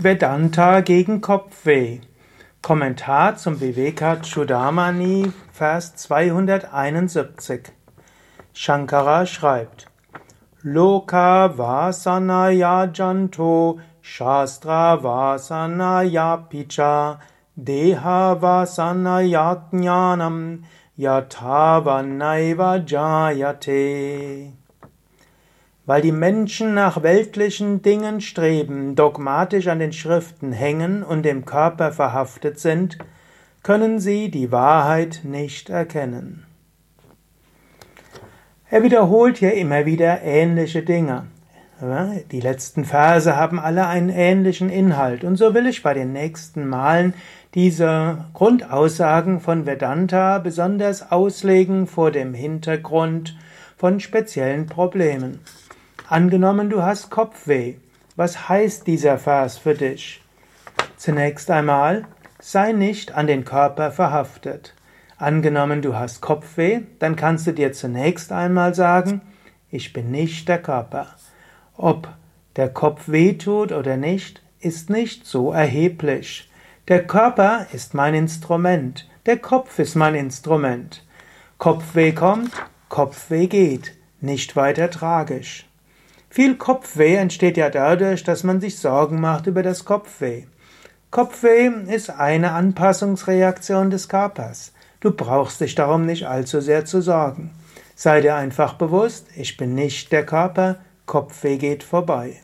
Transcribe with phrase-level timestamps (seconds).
[0.00, 1.98] Vedanta gegen Kopfweh.
[2.62, 7.72] Kommentar zum Vivekachudamani, Vers 271.
[8.52, 9.86] Shankara schreibt:
[10.62, 17.18] Loka vasanaya janto, shastra vasanaya picha,
[17.56, 20.62] deha vasanaya jnanam,
[20.96, 24.52] yathavanaiva jayate.
[25.88, 31.92] Weil die Menschen nach weltlichen Dingen streben, dogmatisch an den Schriften hängen und dem Körper
[31.92, 32.98] verhaftet sind,
[33.62, 36.44] können sie die Wahrheit nicht erkennen.
[38.68, 41.24] Er wiederholt hier immer wieder ähnliche Dinge.
[42.32, 46.68] Die letzten Verse haben alle einen ähnlichen Inhalt und so will ich bei den nächsten
[46.68, 47.14] Malen
[47.54, 53.38] diese Grundaussagen von Vedanta besonders auslegen vor dem Hintergrund
[53.78, 55.40] von speziellen Problemen.
[56.10, 57.74] Angenommen, du hast Kopfweh.
[58.16, 60.22] Was heißt dieser Vers für dich?
[60.96, 62.06] Zunächst einmal,
[62.40, 64.74] sei nicht an den Körper verhaftet.
[65.18, 69.20] Angenommen, du hast Kopfweh, dann kannst du dir zunächst einmal sagen,
[69.70, 71.08] ich bin nicht der Körper.
[71.76, 72.08] Ob
[72.56, 76.50] der Kopf weh tut oder nicht, ist nicht so erheblich.
[76.88, 81.04] Der Körper ist mein Instrument, der Kopf ist mein Instrument.
[81.58, 82.52] Kopfweh kommt,
[82.88, 85.68] Kopfweh geht, nicht weiter tragisch.
[86.30, 90.44] Viel Kopfweh entsteht ja dadurch, dass man sich Sorgen macht über das Kopfweh.
[91.10, 94.72] Kopfweh ist eine Anpassungsreaktion des Körpers.
[95.00, 97.52] Du brauchst dich darum nicht allzu sehr zu sorgen.
[97.94, 100.76] Sei dir einfach bewusst, ich bin nicht der Körper,
[101.06, 102.36] Kopfweh geht vorbei.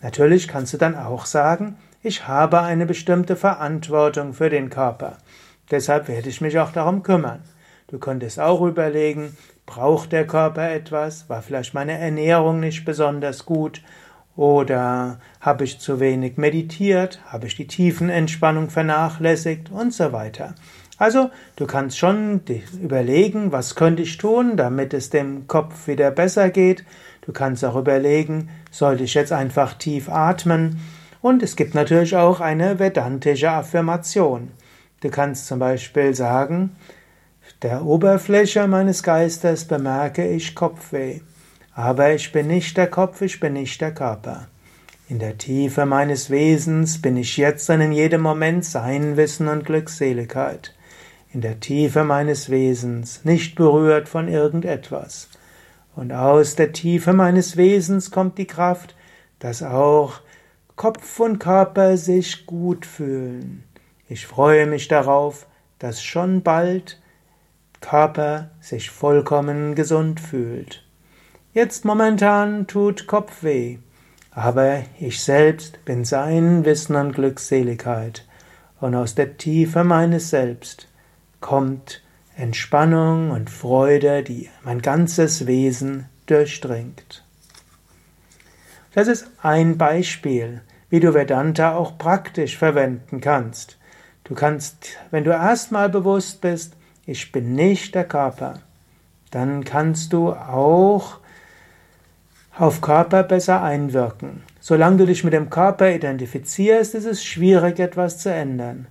[0.00, 5.18] Natürlich kannst du dann auch sagen, ich habe eine bestimmte Verantwortung für den Körper.
[5.70, 7.42] Deshalb werde ich mich auch darum kümmern.
[7.88, 11.28] Du könntest auch überlegen, Braucht der Körper etwas?
[11.28, 13.82] War vielleicht meine Ernährung nicht besonders gut?
[14.36, 17.20] Oder habe ich zu wenig meditiert?
[17.26, 19.70] Habe ich die Tiefenentspannung vernachlässigt?
[19.72, 20.54] Und so weiter.
[20.98, 22.42] Also, du kannst schon
[22.80, 26.84] überlegen, was könnte ich tun, damit es dem Kopf wieder besser geht.
[27.22, 30.80] Du kannst auch überlegen, sollte ich jetzt einfach tief atmen?
[31.20, 34.52] Und es gibt natürlich auch eine vedantische Affirmation.
[35.00, 36.76] Du kannst zum Beispiel sagen,
[37.62, 41.20] der Oberfläche meines Geistes bemerke ich Kopfweh,
[41.74, 44.48] aber ich bin nicht der Kopf, ich bin nicht der Körper.
[45.08, 49.64] In der Tiefe meines Wesens bin ich jetzt und in jedem Moment Sein, Wissen und
[49.64, 50.74] Glückseligkeit.
[51.32, 55.28] In der Tiefe meines Wesens, nicht berührt von irgendetwas.
[55.94, 58.96] Und aus der Tiefe meines Wesens kommt die Kraft,
[59.38, 60.20] dass auch
[60.74, 63.64] Kopf und Körper sich gut fühlen.
[64.08, 65.46] Ich freue mich darauf,
[65.78, 67.00] dass schon bald
[67.80, 70.84] Körper sich vollkommen gesund fühlt.
[71.52, 73.78] Jetzt momentan tut Kopfweh,
[74.30, 78.26] aber ich selbst bin sein Wissen und Glückseligkeit,
[78.80, 80.88] und aus der Tiefe meines Selbst
[81.40, 82.02] kommt
[82.36, 87.24] Entspannung und Freude, die mein ganzes Wesen durchdringt.
[88.92, 90.60] Das ist ein Beispiel,
[90.90, 93.78] wie du Vedanta auch praktisch verwenden kannst.
[94.24, 96.76] Du kannst, wenn du erstmal bewusst bist,
[97.06, 98.54] ich bin nicht der Körper,
[99.30, 101.18] dann kannst du auch
[102.58, 104.42] auf Körper besser einwirken.
[104.60, 108.86] Solange du dich mit dem Körper identifizierst, ist es schwierig, etwas zu ändern.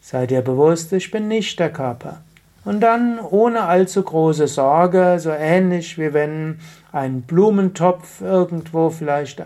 [0.00, 2.22] Sei dir bewusst, ich bin nicht der Körper.
[2.64, 6.58] Und dann ohne allzu große Sorge, so ähnlich wie wenn
[6.92, 9.44] ein Blumentopf irgendwo vielleicht äh,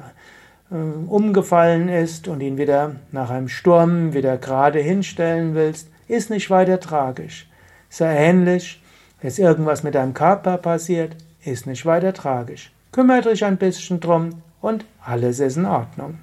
[0.71, 6.81] umgefallen ist und ihn wieder nach einem Sturm wieder gerade hinstellen willst, ist nicht weiter
[6.81, 7.47] tragisch.
[7.94, 8.82] Sehr ähnlich,
[9.21, 12.72] wenn irgendwas mit deinem Körper passiert, ist nicht weiter tragisch.
[12.91, 16.19] Kümmere dich ein bisschen drum und alles ist in Ordnung.